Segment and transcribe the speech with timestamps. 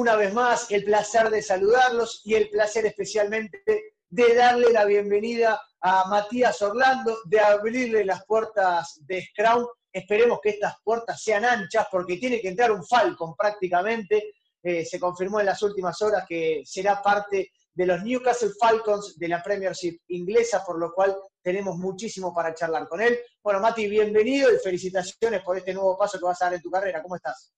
[0.00, 0.70] una vez más.
[0.70, 3.62] El placer de saludarlos y el placer especialmente
[4.08, 9.66] de darle la bienvenida a Matías Orlando, de abrirle las puertas de Scrum.
[9.92, 14.32] Esperemos que estas puertas sean anchas porque tiene que entrar un Falcon prácticamente.
[14.62, 19.28] Eh, se confirmó en las últimas horas que será parte de los Newcastle Falcons de
[19.28, 23.18] la Premiership inglesa, por lo cual tenemos muchísimo para charlar con él.
[23.42, 26.70] Bueno, Mati, bienvenido y felicitaciones por este nuevo paso que vas a dar en tu
[26.70, 27.02] carrera.
[27.02, 27.52] ¿Cómo estás?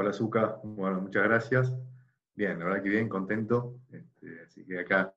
[0.00, 0.60] Hola, Zuka.
[0.62, 1.74] Bueno, muchas gracias.
[2.32, 3.80] Bien, la verdad que bien, contento.
[3.90, 5.12] Este, así que acá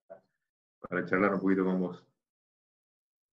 [0.80, 2.04] para charlar un poquito con vos.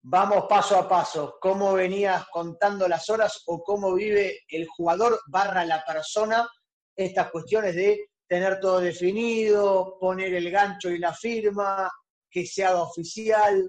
[0.03, 1.39] Vamos paso a paso.
[1.41, 6.47] ¿Cómo venías contando las horas o cómo vive el jugador barra la persona
[6.95, 11.89] estas cuestiones de tener todo definido, poner el gancho y la firma,
[12.29, 13.67] que sea oficial?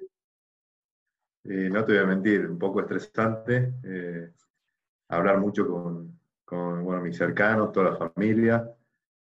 [1.45, 3.73] Eh, no te voy a mentir, un poco estresante.
[3.83, 4.35] Eh,
[5.09, 6.20] hablar mucho con,
[6.51, 8.69] con bueno, mis cercanos, toda la familia,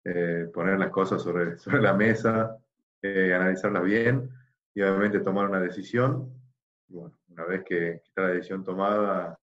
[0.02, 2.56] eh, poner las cosas sobre, sobre la mesa,
[3.02, 4.30] eh, analizarlas bien
[4.74, 6.32] y obviamente tomar una decisión.
[6.88, 9.38] bueno, una vez que, está la decisión tomada,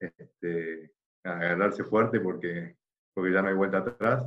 [0.00, 0.90] este,
[1.22, 2.76] agarrarse fuerte porque,
[3.12, 4.24] porque ya no hay vuelta atrás.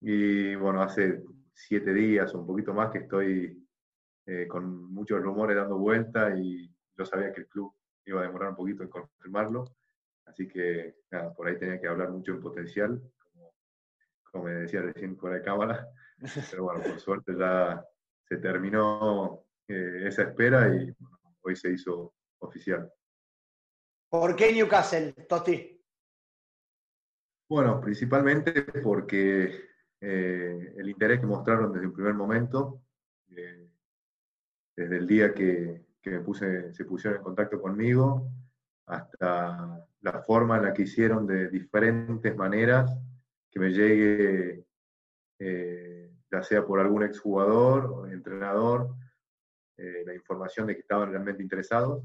[0.00, 3.66] Y bueno, hace siete días o un poquito más que estoy
[4.24, 7.74] eh, con muchos rumores dando vuelta y yo sabía que el club
[8.06, 9.64] iba a demorar un poquito en confirmarlo.
[10.28, 13.00] Así que nada, por ahí tenía que hablar mucho en potencial,
[14.30, 15.88] como, me decía recién fuera de cámara.
[16.50, 17.84] Pero bueno, por suerte ya
[18.24, 20.94] se terminó eh, esa espera y
[21.40, 22.92] hoy se hizo oficial.
[24.10, 25.82] ¿Por qué Newcastle, Totti?
[27.48, 29.68] Bueno, principalmente porque
[30.00, 32.82] eh, el interés que mostraron desde un primer momento,
[33.34, 33.70] eh,
[34.76, 38.30] desde el día que, que me puse, se pusieron en contacto conmigo,
[38.86, 42.90] hasta la forma en la que hicieron de diferentes maneras
[43.50, 44.64] que me llegue,
[45.38, 48.94] eh, ya sea por algún exjugador o entrenador,
[49.76, 52.04] eh, la información de que estaban realmente interesados.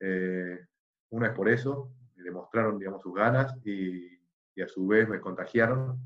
[0.00, 0.66] Eh,
[1.10, 4.18] una es por eso, demostraron digamos, sus ganas y,
[4.54, 5.98] y a su vez me contagiaron.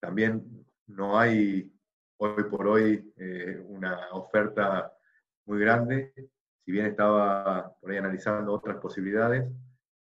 [0.00, 1.72] también no hay
[2.18, 3.12] hoy por hoy
[3.66, 4.92] una oferta
[5.46, 6.12] muy grande
[6.64, 9.46] si bien estaba por ahí analizando otras posibilidades,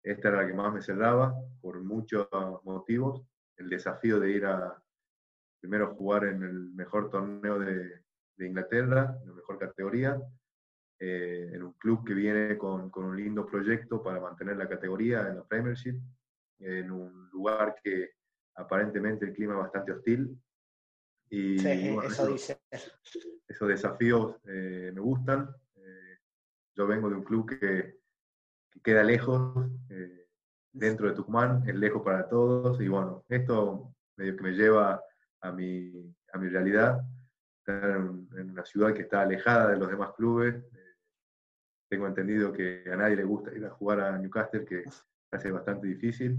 [0.03, 2.29] esta era la que más me cerraba por muchos
[2.65, 3.23] motivos.
[3.57, 4.77] El desafío de ir a
[5.61, 8.03] primero jugar en el mejor torneo de,
[8.37, 10.21] Inglaterra, en la mejor categoría,
[10.99, 15.37] eh, en un club que viene con, un lindo proyecto para mantener la categoría en
[15.37, 15.97] la Premiership,
[16.59, 18.11] en un lugar que
[18.57, 20.37] aparentemente el clima es bastante hostil.
[21.31, 22.61] Y sí, eso dice.
[23.49, 25.49] Esos desafíos eh, me gustan,
[26.77, 27.99] yo vengo de un club que,
[28.83, 30.27] queda lejos, eh,
[30.73, 35.01] dentro de Tucumán, es lejos para todos, y bueno, esto medio que me lleva
[35.41, 37.01] a mi, a mi realidad,
[37.59, 40.55] estar en, una ciudad que está alejada de los demás clubes.
[40.55, 40.95] Eh,
[41.89, 44.85] tengo entendido que a nadie le gusta ir a jugar a Newcastle, que
[45.31, 46.39] hace bastante difícil.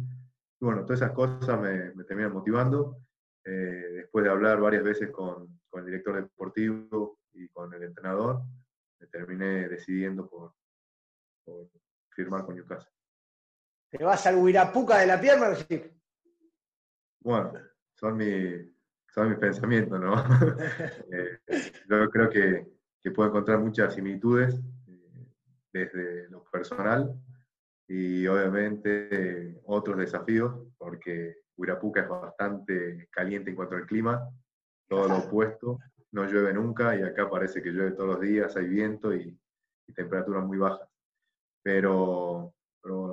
[0.60, 2.98] Y bueno, todas esas cosas me, me terminan motivando.
[3.44, 8.42] Eh, después de hablar varias veces con, con el director deportivo y con el entrenador,
[9.00, 10.54] me terminé decidiendo por,
[12.10, 12.92] firmar con Newcastle.
[13.90, 15.56] ¿Te vas al Huirapuca de la pierna?
[17.20, 17.54] Bueno,
[17.94, 18.74] son, mi,
[19.14, 20.16] son mis pensamientos, ¿no?
[21.12, 21.40] Eh,
[21.88, 22.68] yo creo que,
[23.00, 24.56] que, puedo encontrar muchas similitudes
[24.88, 25.28] eh,
[25.72, 27.14] desde lo personal
[27.88, 34.28] y obviamente otros desafíos, porque Huirapuca es bastante caliente en cuanto al clima,
[34.88, 35.80] todo lo opuesto,
[36.16, 39.38] no llueve nunca y acá parece que llueve todos los días, hay viento y,
[39.94, 40.90] temperaturas muy bajas.
[41.62, 42.54] Pero,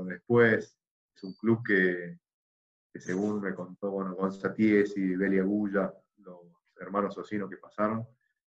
[0.07, 0.79] después
[1.15, 2.19] es un club que,
[2.95, 4.17] según me contó bueno,
[4.97, 6.39] y Belia Gulla, los
[6.81, 8.07] hermanos socinos que pasaron,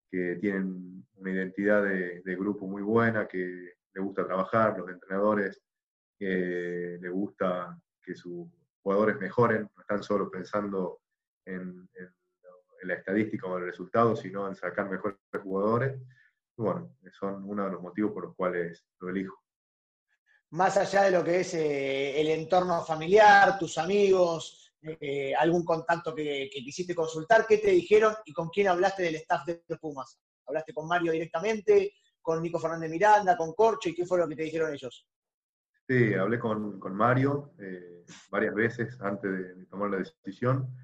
[0.09, 5.61] que tienen una identidad de, grupo muy buena, que le gusta trabajar, los entrenadores,
[6.19, 8.47] le gusta que sus
[8.83, 11.01] jugadores mejoren, no están solo pensando
[11.45, 11.89] en
[12.83, 16.01] la estadística o el resultado, sino en sacar mejores jugadores.
[16.57, 19.35] bueno, son uno de los motivos por los cuales lo elijo.
[20.51, 26.13] Más allá de lo que es eh, el entorno familiar, tus amigos, eh, algún contacto
[26.13, 30.19] que, quisiste consultar, ¿qué te dijeron y con quién hablaste del staff de Pumas?
[30.45, 34.35] ¿Hablaste con Mario directamente, con Nico Fernández Miranda, con Corcho y qué fue lo que
[34.35, 35.07] te dijeron ellos?
[35.87, 40.75] Sí, hablé con, Mario eh, varias veces antes de tomar la decisión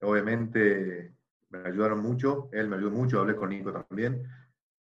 [0.00, 1.14] Obviamente
[1.50, 4.22] me ayudaron mucho, él me ayudó mucho, hablé con Nico también,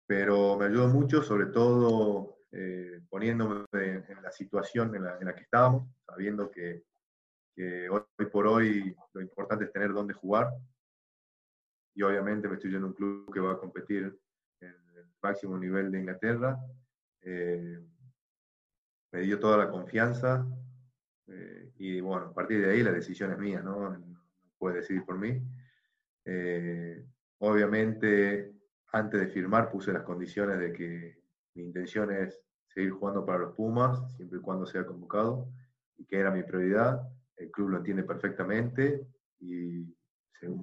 [0.07, 5.89] pero me ayudó mucho sobre todo eh, poniéndome en, la situación en la, que estábamos,
[6.05, 6.83] sabiendo que,
[7.89, 10.51] hoy, por hoy lo importante es tener dónde jugar.
[11.95, 14.19] Y obviamente me estoy yendo a un club que va a competir
[14.59, 16.59] en el máximo nivel de Inglaterra.
[17.21, 17.79] Eh,
[19.11, 20.45] me dio toda la confianza
[21.27, 23.95] eh, y bueno, a partir de ahí la decisión es mía, ¿no?
[24.63, 25.41] Puede decidir por mí.
[27.39, 28.53] obviamente,
[28.93, 31.17] antes de firmar puse las condiciones de que
[31.53, 32.39] mi intención es
[32.69, 35.49] seguir jugando para los Pumas, siempre y cuando sea convocado,
[35.97, 37.01] y que era mi prioridad.
[37.35, 39.05] El club lo entiende perfectamente
[39.41, 39.85] y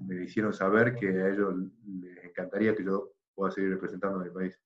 [0.06, 1.55] me hicieron saber que a ellos
[1.85, 4.58] les encantaría que yo pueda seguir representando a mi país.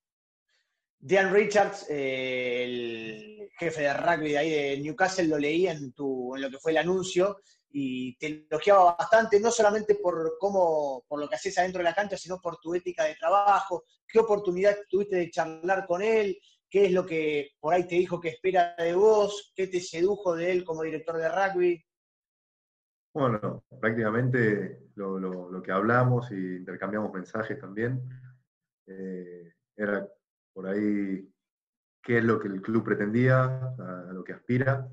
[0.97, 6.71] Dan Richards, eh, el jefe de rugby de Newcastle, lo leí en lo que fue
[6.71, 7.41] el anuncio
[7.77, 11.93] y te elogiaba bastante, no solamente por cómo, por lo que haces adentro de la
[11.93, 16.37] cancha, sino por tu ética de trabajo, qué oportunidad tuviste de charlar con él,
[16.69, 20.37] qué es lo que por ahí te dijo que espera de vos, qué te sedujo
[20.37, 21.85] de él como director de rugby.
[23.13, 28.01] Bueno, prácticamente lo, que hablamos y intercambiamos mensajes también,
[28.87, 30.07] eh, era
[30.53, 31.29] por ahí
[32.01, 34.89] qué es lo que el club pretendía, a lo que aspira,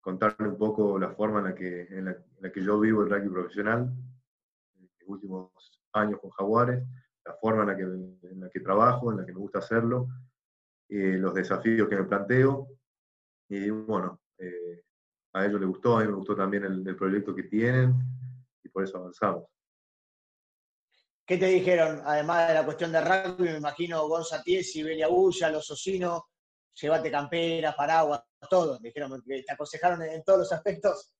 [0.00, 3.28] contarle un poco la forma en la que, en la, que yo vivo el rugby
[3.28, 3.92] profesional,
[4.76, 5.50] en los últimos
[5.92, 6.82] años con Jaguares,
[7.24, 10.08] la forma en la que, en la que trabajo, en la que me gusta hacerlo,
[10.88, 12.68] eh, los desafíos que me planteo.
[13.48, 14.84] Y bueno, eh,
[15.32, 17.94] a ellos les gustó, a mí me gustó también el, proyecto que tienen
[18.62, 19.44] y por eso avanzamos.
[21.26, 22.00] ¿Qué te dijeron?
[22.04, 26.22] Además de la cuestión de rugby, me imagino Gonza Tiesi, Belia Bulla, Los Osinos,
[26.80, 28.78] llévate campera, paraguas, todo.
[28.78, 31.12] Dijeron que te aconsejaron en, todos los aspectos.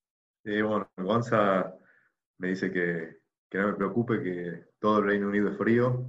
[0.44, 1.74] Sí, bueno, Gonza
[2.38, 3.18] me dice que,
[3.58, 6.08] no me preocupe, que todo el Reino Unido es frío,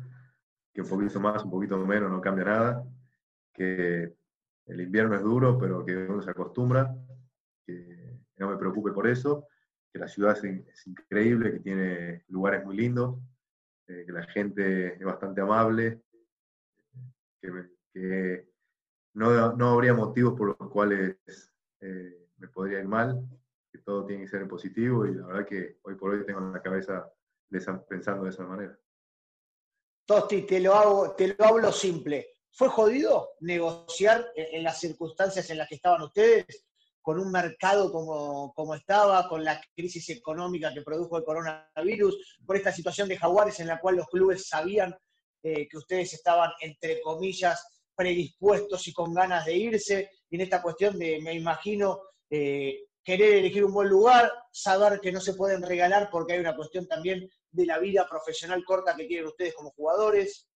[0.74, 2.84] que un poquito más, un poquito menos no cambia nada,
[3.54, 4.14] que
[4.68, 6.96] el invierno es duro, pero que uno se acostumbra,
[7.66, 9.48] que no me preocupe por eso,
[9.92, 13.20] que la ciudad es, increíble, que tiene lugares muy lindos,
[13.88, 16.04] eh, que la gente es bastante amable,
[17.42, 18.49] que
[19.20, 21.18] no, habría motivos por los cuales
[21.82, 23.28] eh, me podría ir mal,
[23.72, 26.54] que todo tiene que ser positivo y la verdad que hoy por hoy tengo en
[26.54, 27.12] la cabeza
[27.88, 28.80] pensando de esa manera.
[30.06, 32.30] Tosti, te lo, hago, te lo hablo simple.
[32.52, 36.66] ¿Fue jodido negociar en, las circunstancias en las que estaban ustedes,
[37.02, 42.56] con un mercado como, como, estaba, con la crisis económica que produjo el coronavirus, por
[42.56, 44.96] esta situación de Jaguares en la cual los clubes sabían
[45.44, 50.62] eh, que ustedes estaban, entre comillas, predispuestos y con ganas de irse, y en esta
[50.62, 52.00] cuestión de, me imagino,
[52.30, 56.56] eh, querer elegir un buen lugar, saber que no se pueden regalar porque hay una
[56.56, 60.50] cuestión también de la vida profesional corta que tienen ustedes como jugadores.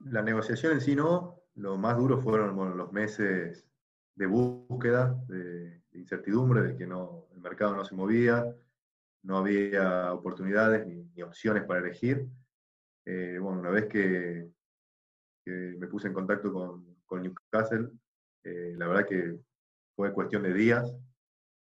[0.00, 3.66] La negociación en sí no, lo más duro fueron los meses
[4.14, 8.44] de búsqueda, de, incertidumbre, de que no, el mercado no se movía,
[9.22, 12.28] no había oportunidades ni, opciones para elegir.
[13.06, 14.50] Eh, bueno, una vez que,
[15.44, 17.90] que me puse en contacto con, con Newcastle.
[18.44, 19.38] Eh, la verdad que
[19.94, 20.94] fue cuestión de días.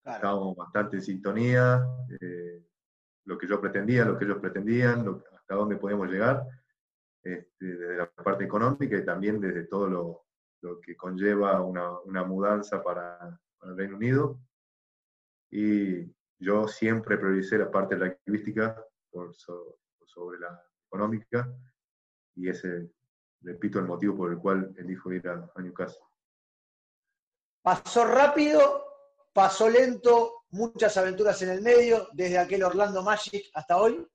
[0.03, 1.86] Estábamos bastante en sintonía.
[2.19, 2.63] Eh,
[3.25, 6.43] lo que yo pretendía, lo que ellos pretendían, hasta dónde podíamos llegar,
[7.24, 10.25] este, desde la parte económica y también desde todo lo,
[10.62, 13.17] lo que conlleva una, una mudanza para,
[13.57, 14.39] para, el Reino Unido.
[15.50, 18.75] Y yo siempre prioricé la parte lingüística
[19.10, 21.51] por, por sobre la económica
[22.36, 22.91] y ese
[23.45, 26.03] repito, el motivo por el cual elijo ir a, Newcastle.
[27.61, 28.83] Pasó rápido,
[29.33, 34.05] pasó lento, muchas aventuras en el medio, desde aquel Orlando Magic hasta hoy.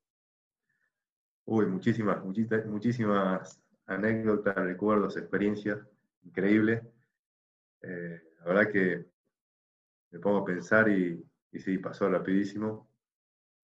[1.47, 5.79] Uy, muchísimas, muchísimas, anécdotas, recuerdos, experiencias,
[6.23, 6.83] increíbles.
[7.83, 9.07] Eh, la verdad que
[10.11, 12.89] me pongo a pensar y, y sí, pasó rapidísimo.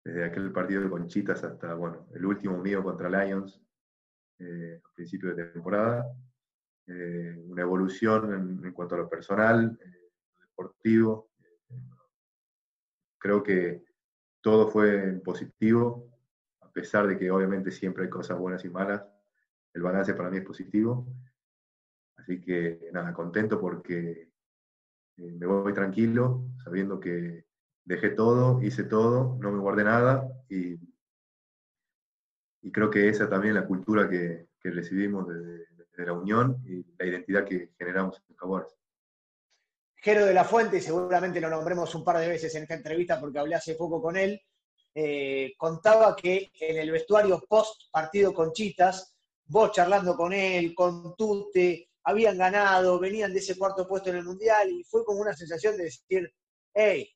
[0.04, 3.60] Desde aquel partido de Conchitas hasta, bueno, el último mío contra Lions,
[4.38, 6.06] eh, a principio de temporada,
[6.86, 11.30] eh, una evolución en, cuanto a lo personal, eh, deportivo.
[13.18, 13.82] creo que
[14.40, 16.08] todo fue positivo,
[16.60, 19.02] a pesar de que obviamente siempre hay cosas buenas y malas,
[19.72, 21.06] el balance para mí es positivo.
[22.16, 24.30] Así que nada, contento porque
[25.16, 27.46] me voy tranquilo, sabiendo que
[27.84, 30.78] dejé todo, hice todo, no me guardé nada y
[32.66, 35.64] y creo que esa también es la cultura que, recibimos de,
[36.04, 38.74] la unión y la identidad que generamos en Jaguares.
[39.94, 43.38] Jero de la Fuente, seguramente lo nombremos un par de veces en esta entrevista porque
[43.38, 44.42] hablé hace poco con él,
[44.92, 51.14] eh, contaba que en el vestuario post partido con Chitas, vos charlando con él, con
[51.14, 55.34] Tute, habían ganado, venían de ese cuarto puesto en el Mundial y fue como una
[55.34, 56.34] sensación de decir,
[56.74, 57.08] hey,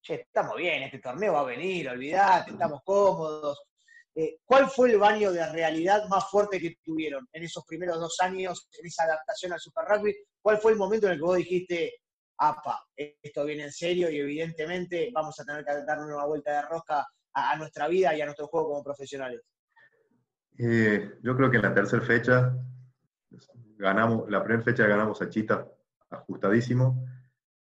[0.00, 3.71] estamos bien, este torneo va a venir, olvidate, estamos cómodos.
[4.14, 8.16] Eh, ¿Cuál fue el baño de realidad más fuerte que tuvieron en esos primeros dos
[8.20, 10.14] años, en esa adaptación al Super Rugby?
[10.40, 11.92] ¿Cuál fue el momento en el que vos dijiste,
[12.38, 16.62] apa, esto viene en serio y evidentemente vamos a tener que darle una vuelta de
[16.68, 19.40] rosca a, nuestra vida y a nuestro juego como profesionales?
[20.58, 22.54] Eh, yo creo que en la tercera fecha,
[23.78, 25.66] ganamos, la primera fecha ganamos a Chita
[26.10, 27.06] ajustadísimo,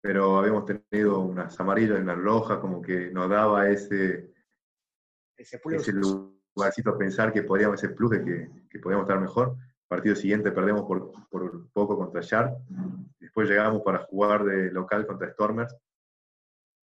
[0.00, 4.32] pero habíamos tenido unas amarillas y unas rojas, como que nos daba ese,
[5.36, 5.92] ese, ese
[6.56, 9.56] lugarcito a pensar que podíamos, ese plus de que, que podíamos estar mejor.
[9.86, 12.58] Partido siguiente perdemos por, por poco contra Sharp.
[13.18, 15.74] Después llegamos para jugar de local contra Stormers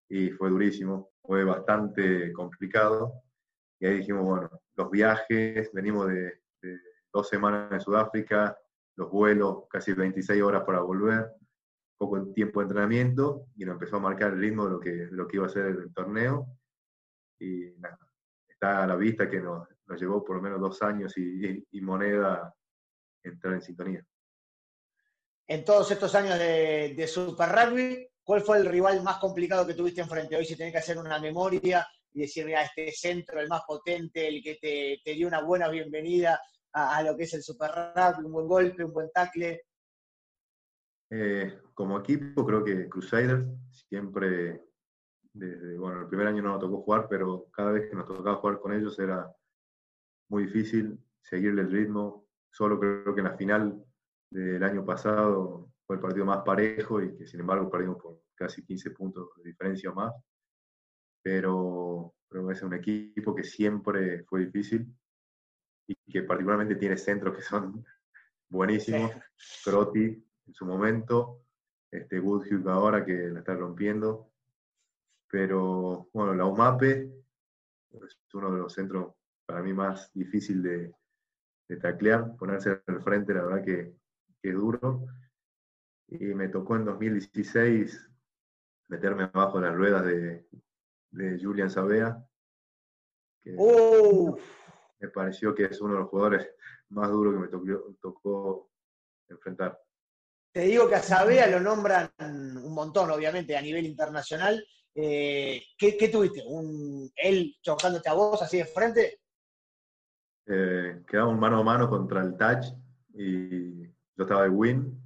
[0.08, 3.22] y fue durísimo, fue bastante complicado.
[3.80, 6.40] Y ahí dijimos, bueno, los viajes, venimos de,
[7.12, 8.56] dos semanas en Sudáfrica,
[8.96, 11.30] los vuelos, casi 26 horas para volver,
[11.98, 15.28] poco tiempo de entrenamiento y nos empezó a marcar el ritmo de lo que, lo
[15.28, 16.46] que iba a ser el torneo.
[17.38, 17.98] Y nada,
[18.54, 21.80] está a la vista que nos, nos llevó por lo menos dos años y, y
[21.80, 22.54] moneda
[23.22, 24.04] entrar en sintonía.
[25.46, 29.74] En todos estos años de, de, Super Rugby, ¿cuál fue el rival más complicado que
[29.74, 30.36] tuviste enfrente?
[30.36, 34.26] Hoy si tenés que hacer una memoria y decir, mira, este centro, el más potente,
[34.26, 36.40] el que te, te dio una buena bienvenida
[36.72, 39.62] a, a, lo que es el Super Rugby, un buen golpe, un buen tackle.
[41.10, 44.62] Eh, como equipo, creo que Crusaders siempre,
[45.34, 48.36] desde, bueno, el primer año no nos tocó jugar, pero cada vez que nos tocaba
[48.36, 49.30] jugar con ellos era
[50.28, 52.24] muy difícil seguirle el ritmo,
[52.54, 53.84] Solo creo que en la final
[54.30, 58.64] del año pasado fue el partido más parejo y que sin embargo perdimos por casi
[58.64, 60.14] 15 puntos de diferencia o más.
[61.20, 64.86] Pero, pero es un equipo que siempre fue difícil
[65.88, 67.84] y que particularmente tiene centros que son
[68.48, 69.10] buenísimos.
[69.64, 71.40] Croti en su momento,
[71.90, 74.30] este Woodhugh ahora que la está rompiendo.
[75.30, 77.10] Pero bueno, la UMAPE
[77.92, 79.14] es uno de los centros
[79.46, 80.94] para mí más difícil de,
[81.68, 83.94] de taclear, ponerse al frente, la verdad que,
[84.40, 85.06] que es duro.
[86.08, 88.10] Y me tocó en 2016
[88.88, 90.46] meterme abajo de las ruedas de,
[91.10, 92.22] de Julian Sabea,
[93.42, 94.36] que ¡Oh!
[95.00, 96.48] me pareció que es uno de los jugadores
[96.90, 98.70] más duros que me tocó, tocó
[99.28, 99.80] enfrentar.
[100.52, 104.64] Te digo que a Sabea lo nombran un montón, obviamente, a nivel internacional.
[104.94, 106.42] Eh, ¿qué, ¿qué, tuviste?
[106.46, 109.20] ¿Un, ¿Él chocándote a vos así de frente?
[110.46, 112.66] eh, quedamos mano a mano contra el Touch
[113.14, 115.00] y yo estaba de win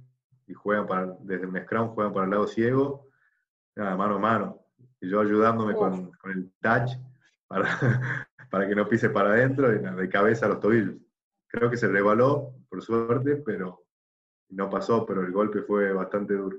[0.47, 3.07] y juegan para, desde el scrum juegan para el lado ciego,
[3.75, 4.65] nada, mano a mano.
[4.99, 6.91] Y yo ayudándome con, con, el touch
[7.47, 7.69] para,
[8.49, 10.95] para que no pise para adentro y de cabeza a los tobillos.
[11.47, 13.85] Creo que se rebaló, por suerte, pero
[14.49, 16.57] no pasó, pero el golpe fue bastante duro.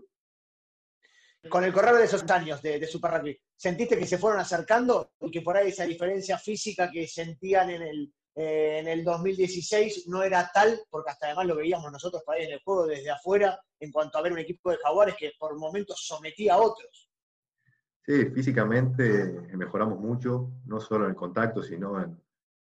[1.49, 5.13] Con el correr de esos años de, de Super Rugby, ¿sentiste que se fueron acercando
[5.21, 10.09] y que por ahí esa diferencia física que sentían en el, eh, en el 2016
[10.09, 13.11] no era tal, porque hasta además lo veíamos nosotros para ahí en el juego desde
[13.11, 17.11] afuera, en cuanto a ver un equipo de jaguares que por momentos sometía a otros.
[18.05, 19.25] Sí, físicamente
[19.57, 22.21] mejoramos mucho, no solo en el contacto, sino en,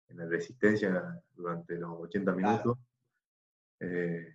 [0.10, 2.77] en la resistencia durante los 80 minutos.
[3.77, 3.94] Claro.
[3.96, 4.34] Eh,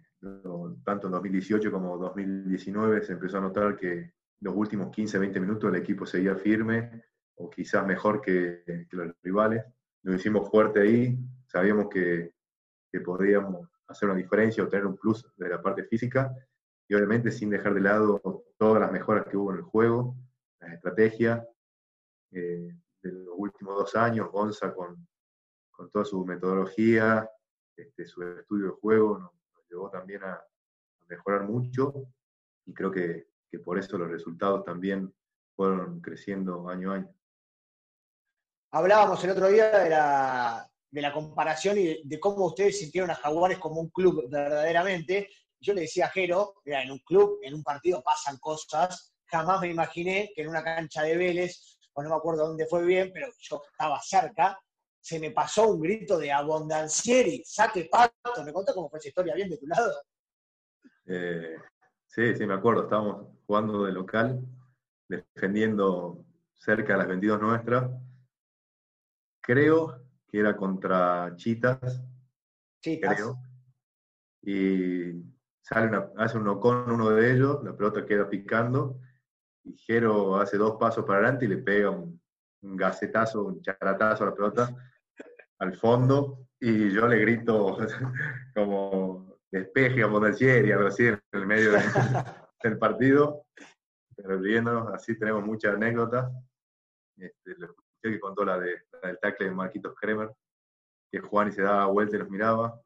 [0.84, 5.70] tanto en 2018 como 2019 se empezó a notar que los últimos 15, 20 minutos
[5.70, 7.02] el equipo seguía firme
[7.36, 9.64] o quizás mejor que, que los rivales.
[10.02, 12.34] Nos hicimos fuerte ahí, sabíamos que,
[12.90, 16.34] que podíamos hacer una diferencia o tener un plus de la parte física
[16.88, 18.20] y obviamente sin dejar de lado
[18.56, 20.16] todas las mejoras que hubo en el juego,
[20.60, 21.46] las estrategias
[22.32, 25.06] eh, de los últimos dos años, Gonza con,
[25.70, 27.28] con toda su metodología,
[27.76, 30.42] este, su estudio de juego nos, nos llevó también a,
[31.08, 31.94] mejorar mucho
[32.66, 35.14] y creo que, que por eso los resultados también
[35.56, 37.14] fueron creciendo año a año.
[38.70, 43.10] Hablábamos el otro día de la, de la comparación y de, de, cómo ustedes sintieron
[43.10, 45.30] a Jaguares como un club verdaderamente.
[45.60, 49.14] Yo le decía a Jero, mira, en un club, en un partido pasan cosas.
[49.26, 52.84] Jamás me imaginé que en una cancha de Vélez, o no me acuerdo dónde fue
[52.84, 54.58] bien, pero yo estaba cerca,
[55.00, 58.44] se me pasó un grito de abondancieri, saque pato.
[58.44, 60.02] ¿Me contó cómo fue esa historia bien de tu lado?
[61.06, 61.56] Eh,
[62.18, 62.82] sí, sí, me acuerdo.
[62.82, 64.40] Estábamos jugando de local,
[65.08, 67.90] defendiendo cerca de las 22 nuestras
[69.48, 72.02] creo que era contra Chitas.
[72.82, 73.14] Chitas.
[73.14, 73.38] Creo.
[74.42, 75.24] Y
[75.62, 79.00] sale una, hace uno con uno de ellos, la pelota queda picando,
[79.64, 82.20] y Jero hace dos pasos para adelante y le pega un,
[82.62, 84.76] un gacetazo, un charatazo a la pelota
[85.60, 87.78] al fondo, y yo le grito
[88.54, 91.72] como despeje a Mondalcieri, algo así, en el medio
[92.62, 93.46] del partido.
[94.16, 96.30] Pero riéndonos, así tenemos muchas anécdotas.
[97.16, 100.30] Este, lo escuché que contó la, de, la del tackle de Marquitos Kremer,
[101.10, 102.80] que Juan y se daba vuelta y nos miraba.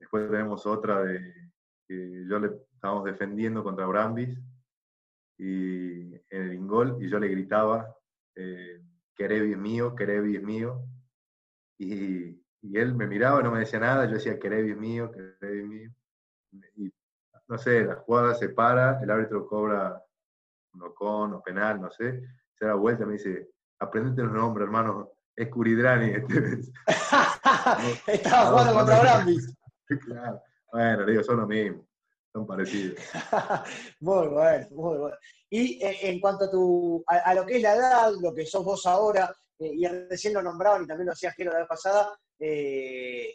[0.00, 1.50] Después tenemos otra de
[1.86, 4.38] que yo le estábamos defendiendo contra Brambis
[5.38, 7.96] y en el ingol y yo le gritaba,
[8.36, 8.82] eh,
[9.14, 10.84] Kerevi es mío, Kerevi es mío.
[11.78, 15.60] Y, y, él me miraba, no me decía nada, yo decía, Kerevi es mío, Kerevi
[15.60, 15.90] es mío.
[16.76, 16.92] Y
[17.48, 20.02] no sé, la jugada se para, el árbitro cobra
[20.74, 22.22] un con o penal, no sé,
[22.54, 26.12] se da vuelta y me dice, aprendete los nombres, hermano, es Curidrani.
[28.06, 29.54] Estaba jugando contra Brambis.
[30.04, 30.42] claro.
[30.72, 31.86] Bueno, digo, son lo mismo,
[32.32, 32.98] son parecidos.
[34.00, 35.16] muy bueno, muy bueno.
[35.48, 38.64] Y eh, en cuanto a, tu, a, lo que es la edad, lo que sos
[38.64, 42.18] vos ahora, eh, y recién lo nombraban y también lo hacía Gero la vez pasada,
[42.38, 43.34] eh,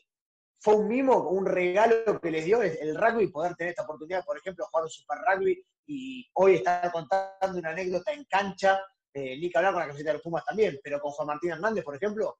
[0.60, 4.38] fue un mimo, un regalo que les dio el, rugby poder tener esta oportunidad, por
[4.38, 8.80] ejemplo, jugar un Super Rugby y hoy estar contando una anécdota en cancha,
[9.14, 11.84] ni que hablar con la camiseta de los Pumas también, pero con Juan Martín Hernández,
[11.84, 12.38] por ejemplo.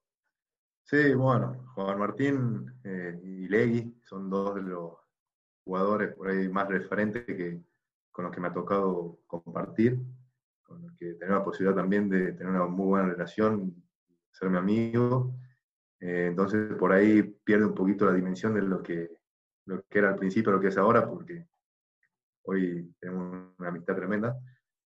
[0.84, 4.94] Sí, bueno, Juan Martín y Legui son dos de los
[5.64, 7.62] jugadores por ahí más referentes que,
[8.12, 10.00] con los que me ha tocado compartir,
[10.62, 13.74] con los que tener la posibilidad también de tener una muy buena relación,
[14.30, 15.34] ser mi amigo.
[16.04, 19.10] Eh, entonces por ahí pierde un poquito la dimensión de lo que,
[19.64, 21.46] lo que era al principio, lo que es ahora, porque
[22.42, 24.38] hoy tenemos una amistad tremenda,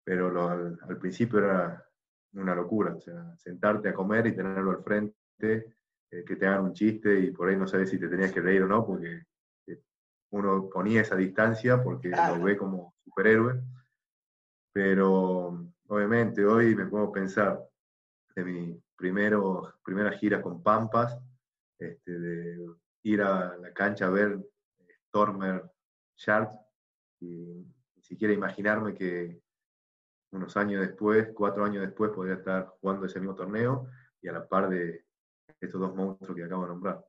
[0.03, 1.83] pero al, principio era
[2.33, 5.15] una locura, o sea, sentarte a comer y tenerlo al frente,
[6.11, 8.41] eh, que te hagan un chiste y por ahí no sabes si te tenías que
[8.41, 9.23] reír o no, porque
[10.29, 13.59] uno ponía esa distancia porque lo ve como superhéroe,
[14.71, 17.67] pero obviamente hoy me puedo pensar
[18.35, 21.17] de mi primero, primera gira con Pampas,
[21.79, 22.67] este, de
[23.03, 24.37] ir a la cancha a ver
[25.07, 25.63] Stormer
[26.17, 26.53] Sharks
[27.21, 29.41] y ni siquiera imaginarme que
[30.31, 33.87] unos años después, cuatro años después, podría estar jugando ese mismo torneo
[34.21, 35.05] y a la par de
[35.61, 37.05] estos dos monstruos que acabo de nombrar.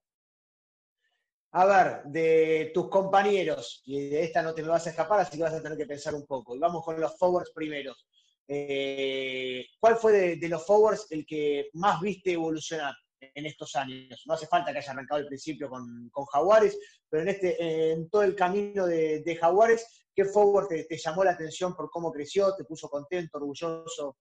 [1.52, 5.36] A ver, de tus compañeros, y de esta no te me vas a escapar, así
[5.36, 6.56] que vas a tener que pensar un poco.
[6.56, 8.06] Vamos con los forwards primeros.
[8.52, 14.24] Eh, ¿Cuál fue de, los forwards el que más viste evolucionar en estos años?
[14.26, 16.76] No hace falta que haya arrancado al principio con, Jaguares,
[17.08, 21.76] pero en, este, en todo el camino de, Jaguares, ¿qué forward te, llamó la atención
[21.76, 24.16] por cómo creció, te puso contento, orgulloso?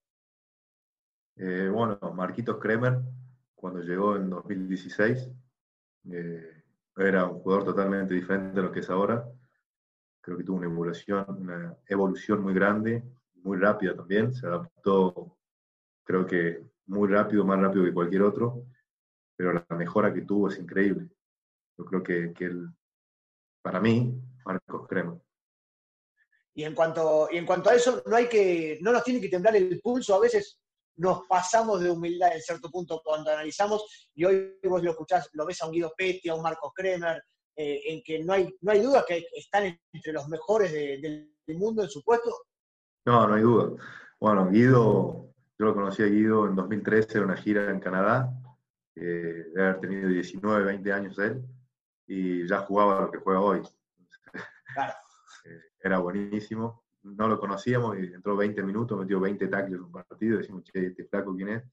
[1.36, 3.00] Eh, bueno, Marquitos Kremer,
[3.56, 5.28] cuando llegó en 2016.
[6.12, 6.64] Eh,
[6.98, 9.28] era un jugador totalmente diferente de lo que es ahora.
[10.22, 13.04] Creo que tuvo una evolución, una evolución muy grande,
[13.44, 14.34] muy rápida también.
[14.34, 15.38] Se adaptó,
[16.04, 18.66] creo que muy rápido, más rápido que cualquier otro.
[19.36, 21.10] Pero la mejora que tuvo es increíble.
[21.78, 22.68] Yo creo que, que él,
[23.62, 24.14] para mí,
[24.46, 25.20] Marcos Crema.
[26.54, 29.30] Y en cuanto, y en cuanto a eso, no hay que, no nos tiene que
[29.30, 30.60] temblar el pulso a veces
[31.00, 35.46] nos pasamos de humildad en cierto punto cuando analizamos, y hoy vos lo escuchás, lo
[35.46, 37.24] ves a un Guido Petti, a un Marcos Kremer,
[37.56, 41.84] eh, en que no hay, no hay duda que están entre los mejores del mundo
[41.84, 42.36] en su puesto.
[43.10, 43.72] No, no hay duda.
[44.20, 48.32] Bueno, Guido, yo lo conocí a Guido en 2013 en una gira en Canadá,
[48.96, 51.44] eh, de haber tenido 19, 20 años él,
[52.06, 53.62] y ya jugaba lo que juega hoy.
[54.76, 54.94] Claro.
[55.46, 59.92] Eh, era buenísimo no lo conocíamos y entró 20 minutos, metió 20 tackles en un
[59.92, 61.64] partido, decimos, che, este flaco, ¿quién es?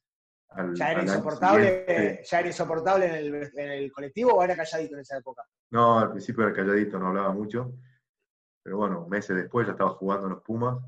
[0.75, 5.01] ¿Ya, era insoportable, ¿Ya era insoportable en el, en el, colectivo o era calladito en
[5.01, 5.43] esa época?
[5.71, 7.75] No, al principio era calladito, no hablaba mucho,
[8.63, 10.79] pero bueno, meses después ya estaba jugando en los Pumas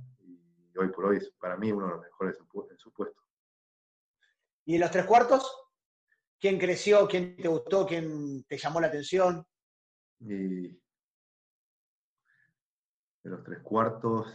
[0.79, 3.23] y hoy por hoy es para mí uno de los mejores en su puesto.
[4.65, 5.51] ¿Y en los tres cuartos?
[6.39, 7.09] ¿Quién creció?
[7.09, 7.87] ¿Quién te gustó?
[7.87, 9.45] ¿Quién te llamó la atención?
[10.21, 10.69] Y
[13.23, 14.27] de los tres cuartos,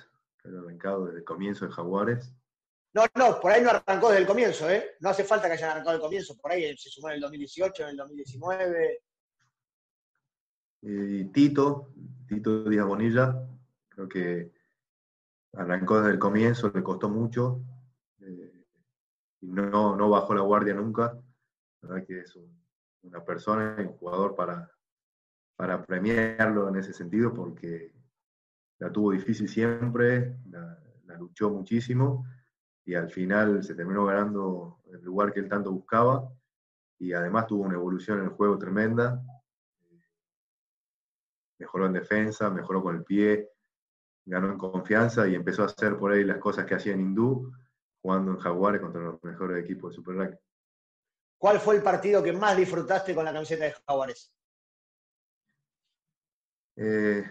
[0.41, 2.35] que ha arrancado desde el comienzo de Jaguares.
[2.93, 4.97] No, no, por ahí no arrancó desde el comienzo, ¿eh?
[4.99, 7.83] No hace falta que hayan arrancado el comienzo, por ahí se sumó en el 2018,
[7.83, 9.03] en el 2019.
[10.81, 11.93] Y Tito,
[12.27, 13.47] Tito Díaz Bonilla,
[13.89, 14.51] creo que
[15.53, 17.61] arrancó desde el comienzo, le costó mucho,
[18.21, 18.65] eh,
[19.41, 21.17] y no, no bajó la guardia nunca.
[21.81, 22.37] La verdad que es
[23.03, 24.71] una persona un jugador para,
[25.55, 27.93] para premiarlo en ese sentido, porque
[28.79, 30.79] la tuvo difícil siempre, la,
[31.19, 32.25] luchó muchísimo
[32.85, 36.27] y al final se terminó ganando el lugar que él tanto buscaba
[36.97, 39.21] y además tuvo una evolución en el juego tremenda.
[41.59, 43.52] Mejoró en defensa, mejoró con el pie,
[44.25, 47.51] ganó en confianza y empezó a hacer por ahí las cosas que hacía en Hindú,
[48.01, 50.37] jugando en Jaguares contra los mejores equipos de Super Rugby.
[51.37, 54.33] ¿Cuál fue el partido que más disfrutaste con la camiseta de Jaguares?
[56.75, 57.23] Eh,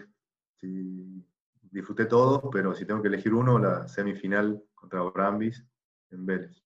[1.61, 5.65] disfruté todos, pero si tengo que elegir uno, la semifinal contra Brambis
[6.11, 6.63] en Vélez.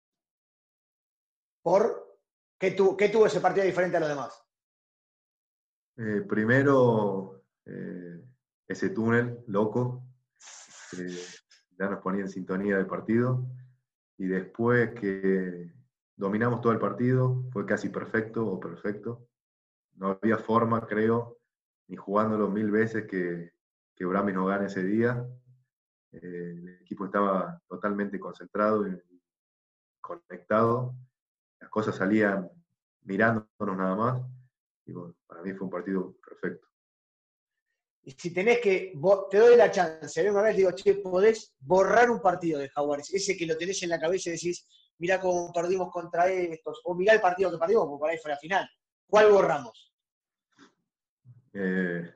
[1.64, 2.20] ¿Por
[2.60, 4.44] qué, qué tuvo ese partido diferente a los demás?
[5.98, 8.24] Eh, primero, eh,
[8.68, 10.04] ese túnel loco,
[10.92, 11.08] que
[11.78, 13.46] ya nos ponía en sintonía del partido,
[14.18, 15.72] y después que
[16.16, 19.28] dominamos todo el partido, fue casi perfecto o perfecto.
[19.96, 21.38] No había forma, creo,
[21.88, 23.54] ni jugándolo mil veces que,
[23.96, 25.26] que Brahmi no gane ese día.
[26.12, 29.00] Eh, el equipo estaba totalmente concentrado y
[30.02, 30.96] conectado.
[31.60, 32.50] Las cosas salían
[33.02, 34.22] mirándonos nada más.
[34.86, 36.68] Y bueno, para mí fue un partido perfecto.
[38.08, 38.94] Y si tenés que,
[39.30, 43.36] te doy la chance, una vez digo, che, podés borrar un partido de Jaguares, ese
[43.36, 44.66] que lo tenés en la cabeza y decís,
[44.98, 48.32] mira cómo perdimos contra estos, o mirá el partido que perdimos, porque por ahí fue
[48.32, 48.70] la final.
[49.10, 49.94] ¿Cuál borramos?
[51.52, 52.10] Eh,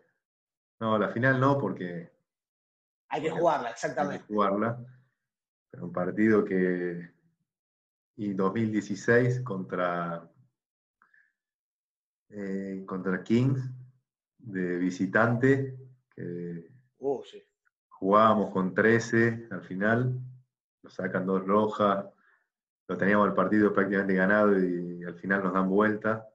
[0.79, 2.09] no, la final no, porque.
[3.09, 4.21] Hay que jugarla, exactamente.
[4.21, 4.79] Hay que jugarla.
[5.71, 7.11] Pero un partido que.
[8.15, 10.25] Y 2016 contra.
[12.29, 13.59] Eh, contra Kings,
[14.37, 15.80] de visitante,
[16.21, 16.67] que
[16.99, 17.41] oh, sí.
[17.89, 20.19] jugábamos con 13 al final,
[20.83, 22.05] nos sacan dos rojas,
[22.87, 26.27] lo teníamos el partido prácticamente ganado y al final nos dan vuelta.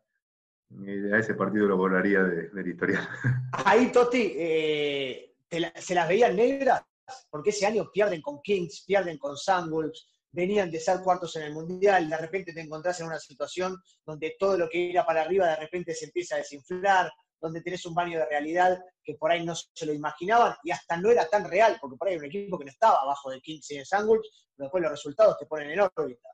[0.71, 3.09] Y a ese partido lo volaría de, del historial.
[3.65, 5.35] Ahí, Toti, eh,
[5.77, 6.83] ¿se las veían negras?
[7.31, 11.53] Porque ese año pierden con Kings, pierden con Sandwolves, venían de ser cuartos en el
[11.53, 15.47] Mundial, de repente te encontrás en una situación donde todo lo que iba para arriba
[15.47, 19.45] de repente se empieza a desinflar, donde tenés un baño de realidad que por ahí
[19.45, 22.25] no se lo imaginaban y hasta no era tan real, porque por ahí hay un
[22.27, 25.47] equipo que no estaba abajo de Kings y de Sandwolves, pero después los resultados te
[25.47, 26.29] ponen en órbita.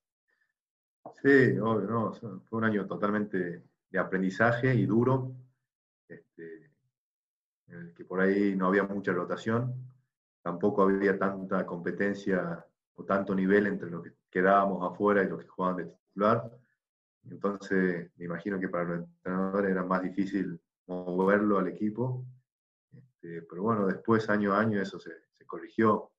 [1.23, 5.35] Sí, obvio, no, fue un año totalmente de aprendizaje y duro,
[6.09, 6.71] este,
[7.69, 9.93] en el que por ahí no había mucha rotación,
[10.43, 15.49] tampoco había tanta competencia o tanto nivel entre los que quedábamos afuera y los que
[15.49, 16.51] jugaban de titular.
[17.25, 22.25] Entonces, me imagino que para los entrenadores era más difícil moverlo al equipo.
[22.93, 26.13] Este, pero bueno, después, año a año, eso se, se, corrigió.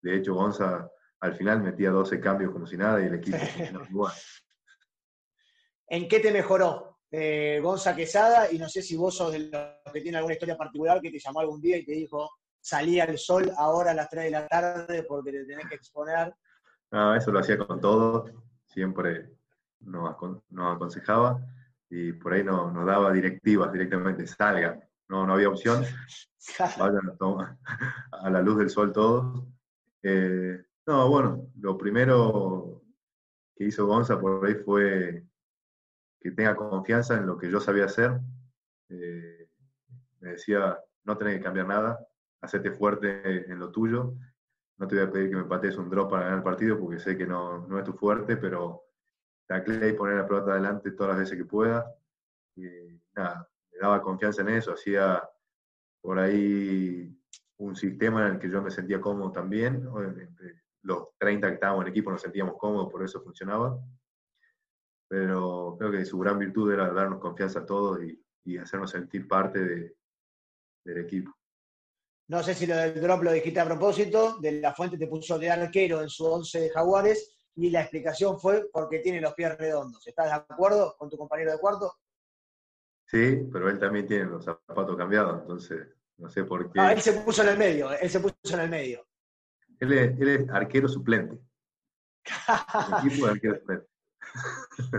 [0.00, 3.38] De hecho, Gonza al final metía 12 cambios como si nada y el equipo
[3.90, 4.12] igual.
[5.86, 9.92] ¿En qué te mejoró eh, Gonza Quesada, y no sé si vos sos de los
[9.92, 12.28] que tiene alguna historia particular que te llamó algún día y te dijo,
[12.60, 16.34] salí al sol ahora a las 3 de la tarde porque te tenés que exponer.
[16.90, 18.32] No, eso lo hacía con todos,
[18.66, 19.30] siempre
[19.78, 21.40] nos, aconsejaba
[21.90, 25.84] y por ahí nos, daba directivas directamente, salgan, no, no había opción,
[26.78, 27.16] vayan
[28.12, 29.44] a, la luz del sol todos.
[30.02, 32.82] Eh, no, bueno, lo primero
[33.54, 35.24] que hizo Gonza por ahí fue
[36.20, 38.18] que tenga confianza en lo que yo sabía hacer.
[38.88, 39.48] Eh,
[40.20, 41.98] me decía, no tenés que cambiar nada,
[42.40, 44.14] hacete fuerte en lo tuyo.
[44.78, 46.98] No te voy a pedir que me patees un drop para ganar el partido porque
[46.98, 48.83] sé que no, no es tu fuerte, pero
[49.46, 51.94] tacle y poner la pelota adelante todas las veces que pueda.
[52.56, 52.66] Y
[53.14, 55.22] nada, me daba confianza en eso, hacía
[56.00, 57.16] por ahí
[57.58, 59.88] un sistema en el que yo me sentía cómodo también.
[60.82, 63.78] Los 30 que estábamos en equipo nos sentíamos cómodos, por eso funcionaba
[65.14, 69.58] pero creo que su gran virtud era darnos confianza a todos y, hacernos sentir parte
[70.84, 71.32] del equipo.
[72.28, 75.38] No sé si lo del drop lo dijiste a propósito, de la fuente te puso
[75.38, 79.56] de arquero en su once de Jaguares y la explicación fue porque tiene los pies
[79.56, 80.06] redondos.
[80.06, 81.94] ¿Estás de acuerdo con tu compañero de cuarto?
[83.06, 86.80] Sí, pero él también tiene los zapatos cambiados, entonces no sé por qué.
[86.80, 89.06] Ah, él se puso en el medio, él se puso en el medio.
[89.78, 91.38] Él es, él es arquero suplente.
[93.02, 93.86] el equipo de arquero suplente.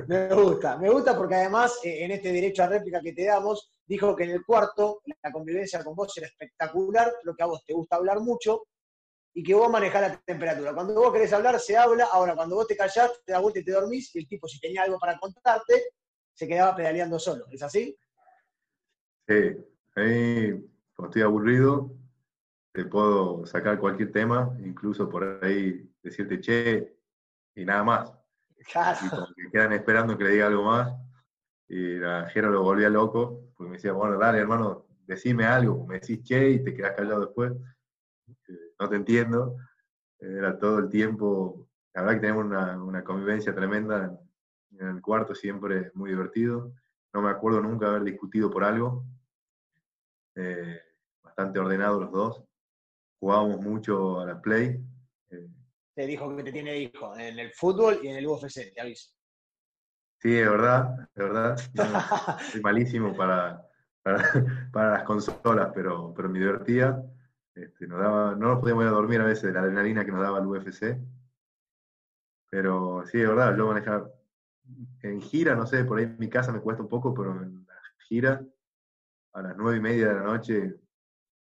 [0.08, 3.72] Me gusta, me gusta porque además eh, en este derecho a réplica que te damos,
[3.86, 7.66] dijo que en el cuarto la convivencia con vos era espectacular, lo que a vos
[7.66, 8.68] te gusta hablar mucho
[9.38, 10.74] y que vos manejás la temperatura.
[10.74, 12.08] Cuando vos querés hablar, se habla.
[12.12, 14.62] Ahora, cuando vos te callás, te das vuelta y te dormís y el tipo, si
[14.62, 15.90] tenía algo para contarte,
[16.34, 17.46] se quedaba pedaleando solo.
[17.52, 17.98] ¿Es así?
[19.28, 19.58] Sí,
[19.96, 20.52] ahí
[20.96, 21.92] cuando estoy aburrido,
[22.72, 26.98] te puedo sacar cualquier tema, incluso por ahí decirte che
[27.56, 28.14] y nada más.
[28.58, 30.94] Y como que quedan esperando que le diga algo más.
[31.68, 35.86] Y la Jero lo volvía loco, porque me decía, bueno, dale, hermano, decime algo.
[35.86, 37.52] Me decís che y te quedas callado después.
[38.80, 39.56] No te entiendo.
[40.20, 41.68] Era todo el tiempo.
[41.94, 44.18] La verdad que tenemos una, una convivencia tremenda
[44.72, 46.74] en, el cuarto, siempre muy divertido.
[47.14, 49.06] No me acuerdo nunca haber discutido por algo.
[50.36, 50.80] Eh,
[51.24, 52.44] bastante ordenados los dos.
[53.20, 54.84] Jugábamos mucho a la play.
[55.30, 55.48] Eh,
[55.96, 59.16] te dijo que te tiene hijo en el fútbol y en el UFC, te aviso.
[60.20, 61.58] Sí, es verdad, es verdad.
[62.52, 63.66] Soy malísimo para,
[64.74, 67.02] para, las consolas, pero, pero me divertía.
[67.56, 70.12] Este, nos daba, no nos podíamos ir a dormir a veces de la adrenalina que
[70.12, 70.98] nos daba el UFC.
[72.50, 74.12] Pero sí, de verdad, yo manejar
[75.02, 77.66] en gira, no sé, por ahí en mi casa me cuesta un poco, pero en
[77.66, 77.74] la
[78.08, 78.42] gira,
[79.34, 80.76] a las nueve y media de la noche,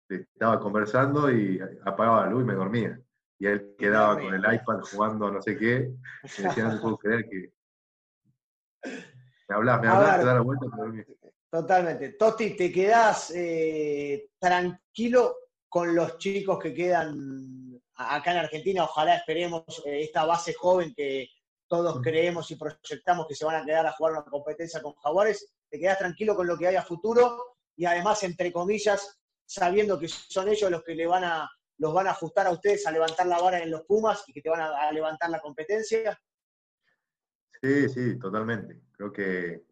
[0.08, 3.00] estaba conversando y apagaba la luz y me dormía.
[3.38, 5.92] Y él quedaba con el iPad jugando no sé qué.
[6.38, 7.52] Me decía, no puedo creer que.
[9.48, 10.66] Me hablas, me hablas, te da la vuelta
[11.50, 12.12] Totalmente.
[12.12, 15.36] Totti, ¿te quedás eh, tranquilo
[15.72, 18.84] con los chicos que quedan acá en Argentina?
[18.84, 21.30] Ojalá esperemos eh, esta base joven que
[21.66, 22.02] todos mm.
[22.02, 25.50] creemos y proyectamos que se van a quedar a jugar una competencia con Jaguares.
[25.70, 27.56] ¿Te quedás tranquilo con lo que hay a futuro?
[27.74, 32.06] Y además, entre comillas, sabiendo que son ellos los que le van a, los van
[32.06, 34.60] a ajustar a ustedes a levantar la vara en los Pumas y que te van
[34.60, 36.20] a, levantar la competencia?
[37.62, 38.78] Sí, sí, totalmente.
[38.92, 39.64] Creo que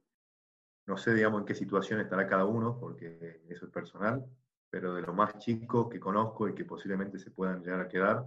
[0.87, 4.27] no sé, digamos, en qué situación estará cada uno, porque eso es personal,
[4.71, 8.25] pero de los más chicos que conozco y que posiblemente se puedan llegar a quedar,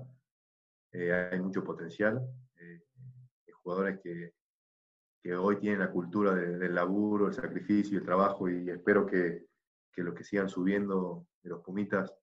[0.91, 2.21] eh, hay mucho potencial.
[2.59, 2.81] Eh,
[3.47, 4.33] hay jugadores que,
[5.21, 9.45] que, hoy tienen la cultura del laburo, el sacrificio, el trabajo, y espero que,
[9.91, 12.13] que los que sigan subiendo de los Pumitas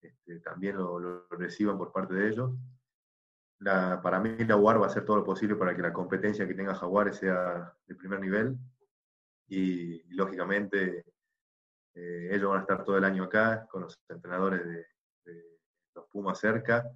[0.00, 2.52] este, también lo, reciban por parte de ellos.
[4.02, 6.54] para mí la UAR va a hacer todo lo posible para que la competencia que
[6.54, 8.56] tenga Jaguares sea de primer nivel
[9.48, 11.04] y, lógicamente
[11.98, 14.86] eh, ellos van a estar todo el año acá con los entrenadores de,
[15.94, 16.88] los Pumas cerca,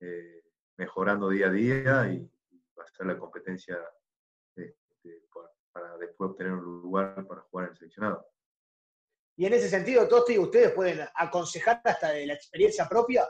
[0.00, 0.42] eh,
[0.78, 2.26] mejorando día a día y,
[2.78, 3.78] va a ser la competencia
[4.56, 5.22] este,
[5.70, 8.26] para, después obtener un lugar para jugar en el seleccionado.
[9.36, 13.28] Y en ese sentido, Tosti, ustedes pueden aconsejar hasta de la experiencia propia,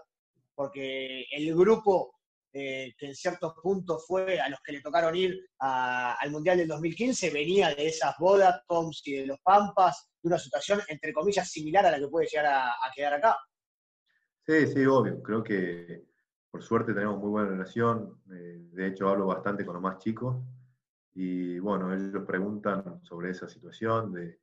[0.55, 2.15] porque el grupo
[2.53, 6.69] eh, que en ciertos puntos fue a los que le tocaron ir al Mundial del
[6.69, 11.87] 2015, venía de esas Vodatoms y de los Pampas, de una situación, entre comillas, similar
[11.87, 13.39] a la que puede llegar a, quedar acá.
[14.47, 15.23] Sí, sí, obvio.
[15.23, 16.05] Creo que
[16.51, 18.23] por suerte tenemos muy buena relación.
[18.33, 20.37] Eh, de hecho, hablo bastante con los más chicos.
[21.15, 24.41] Y bueno, ellos preguntan sobre esa situación, de,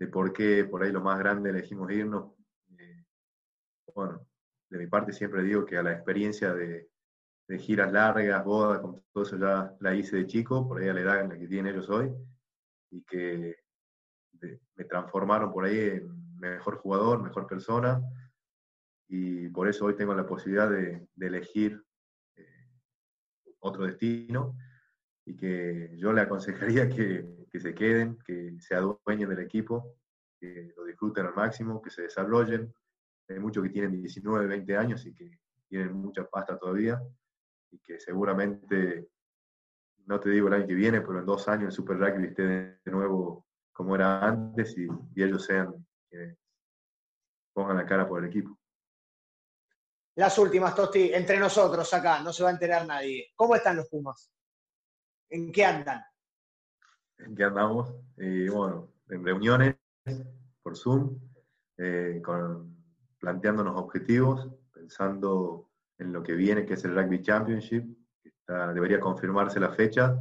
[0.00, 2.32] de por qué por ahí lo más grande elegimos irnos.
[2.78, 3.04] Eh,
[3.94, 4.26] bueno,
[4.70, 6.88] de mi parte siempre digo que a la experiencia de,
[7.58, 11.00] giras largas, bodas, con todo eso ya la hice de chico, por ahí a la
[11.00, 12.08] edad en la que tienen ellos hoy,
[12.90, 13.56] y que
[14.76, 18.00] me transformaron por ahí en mejor jugador, mejor persona,
[19.08, 21.82] y por eso hoy tengo la posibilidad de, elegir
[22.36, 22.68] eh,
[23.60, 24.56] otro destino,
[25.24, 29.96] y que yo le aconsejaría que, que se queden, que se adueñen del equipo,
[30.38, 32.72] que lo disfruten al máximo, que se desarrollen.
[33.28, 37.00] Hay muchos que tienen 19, 20 años y que tienen mucha pasta todavía
[37.70, 39.08] y que seguramente,
[40.06, 42.42] no te digo el año que viene, pero en dos años el Super Rugby esté
[42.42, 45.74] de nuevo como era antes y, ellos sean
[46.08, 46.36] quienes
[47.52, 48.58] pongan la cara por el equipo.
[50.16, 53.30] Las últimas, Tosti, entre nosotros acá, no se va a enterar nadie.
[53.34, 54.30] ¿Cómo están los Pumas?
[55.28, 56.02] ¿En qué andan?
[57.24, 57.94] en qué andamos.
[58.16, 59.76] Y bueno, en reuniones
[60.62, 61.18] por Zoom,
[61.76, 62.76] eh, con,
[63.18, 67.84] planteándonos objetivos, pensando en lo que viene, que es el Rugby Championship.
[68.74, 70.18] debería confirmarse la fecha.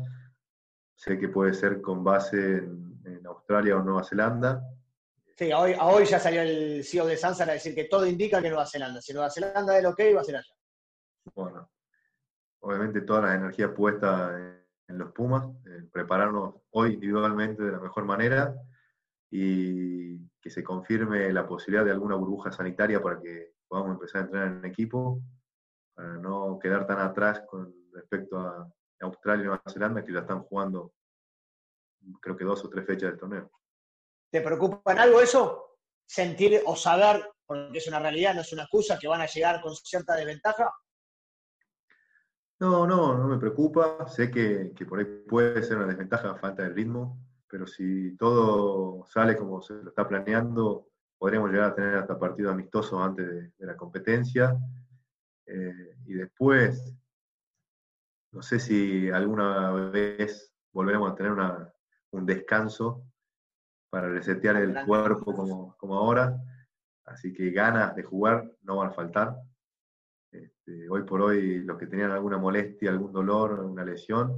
[0.96, 3.00] Sé que puede ser con base en,
[3.40, 4.62] Australia o Nueva Zelanda.
[5.36, 8.50] Sí, hoy, hoy ya salió el CEO de Sansar a decir que todo indica que
[8.50, 9.02] Nueva Zelanda.
[9.02, 10.54] Si Nueva Zelanda es lo que va a ser allá.
[11.34, 11.72] Bueno,
[12.60, 17.80] obviamente toda la energía puesta en en los Pumas, eh, prepararnos hoy individualmente de la
[17.80, 18.56] mejor manera
[19.30, 24.26] y que se confirme la posibilidad de alguna burbuja sanitaria para que podamos empezar a
[24.26, 25.22] entrenar en equipo,
[25.94, 28.68] para no quedar tan atrás con respecto a
[29.02, 30.94] Australia y Nueva Zelanda, que ya están jugando
[32.22, 33.52] creo que dos o tres fechas del torneo.
[34.32, 35.78] ¿Te preocupa en algo eso?
[36.06, 39.62] Sentir o saber, porque es una realidad, no es una excusa, que van a llegar
[39.62, 40.72] con cierta desventaja.
[42.60, 44.08] No, no, no me preocupa.
[44.08, 49.36] Sé que, por ahí puede ser una desventaja falta de ritmo, pero si todo sale
[49.38, 53.78] como se lo está planeando, podremos llegar a tener hasta partidos amistosos antes de, la
[53.78, 54.58] competencia.
[55.46, 56.94] Eh, y después,
[58.32, 61.32] no sé si alguna vez volveremos a tener
[62.12, 63.04] un descanso
[63.90, 66.42] para resetear el cuerpo como, como ahora.
[67.06, 69.36] Así que ganas de jugar no van a faltar.
[70.32, 74.38] Este, hoy por hoy los que tenían alguna molestia, algún dolor, una lesión,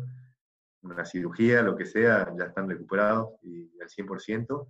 [0.83, 4.67] una cirugía, lo que sea, ya están recuperados y al 100%.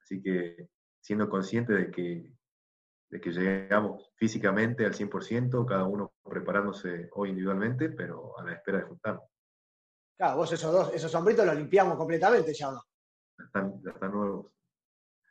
[0.00, 0.68] Así que
[1.00, 2.30] siendo conscientes de que,
[3.10, 8.78] de que llegamos físicamente al 100%, cada uno preparándose hoy individualmente, pero a la espera
[8.78, 9.24] de juntarnos.
[10.20, 12.84] Claro, vos esos dos, esos sombritos los limpiamos completamente ya, ¿no?
[13.38, 14.52] Ya están, están nuevos.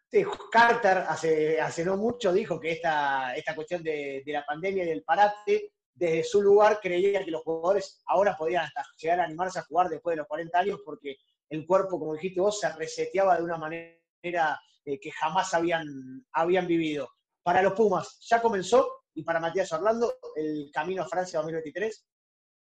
[0.09, 4.87] Sí, Carter hace, hace no mucho dijo que esta, esta cuestión de, la pandemia y
[4.87, 9.59] del parate, desde su lugar creía que los jugadores ahora podían hasta llegar a animarse
[9.59, 11.17] a jugar después de los 40 años porque
[11.49, 15.85] el cuerpo, como dijiste vos, se reseteaba de una manera eh, que jamás habían,
[16.31, 17.09] habían vivido.
[17.43, 19.03] Para los Pumas, ¿ya comenzó?
[19.13, 22.07] Y para Matías Orlando, el camino a Francia 2023.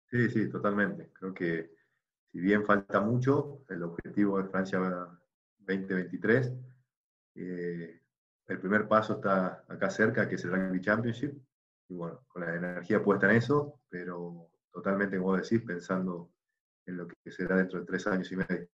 [0.09, 1.11] Sí, sí, totalmente.
[1.11, 1.75] Creo que
[2.35, 4.77] si bien falta mucho, el objetivo de Francia
[5.59, 6.51] 2023
[7.33, 8.01] eh,
[8.47, 11.33] el primer paso está acá cerca, que es el Rugby Championship.
[11.87, 16.33] Y bueno, con la energía puesta en eso, pero totalmente, como decís, pensando
[16.85, 18.67] en lo que será dentro de tres años y medio.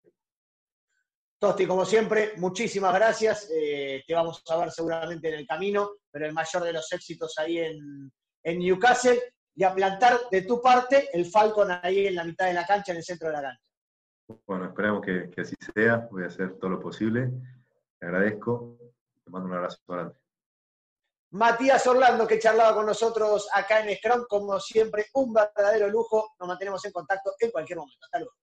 [1.38, 3.48] Tosti, como siempre, muchísimas gracias.
[3.54, 7.38] Eh, te vamos a ver seguramente en el camino, pero el mayor de los éxitos
[7.38, 9.20] ahí en, en Newcastle
[9.54, 12.92] y a plantar de tu parte el Falcon ahí en la mitad de la cancha,
[12.92, 13.62] en el centro de la cancha.
[14.46, 16.08] Bueno, esperemos que, que así sea.
[16.10, 17.30] Voy a hacer todo lo posible
[18.02, 18.76] te agradezco.
[19.24, 20.16] Te mando un abrazo grande.
[21.30, 26.34] Matías Orlando, que charlaba con nosotros acá en Scrum, como siempre, un verdadero lujo.
[26.40, 28.04] Nos mantenemos en contacto en cualquier momento.
[28.04, 28.34] Hasta luego.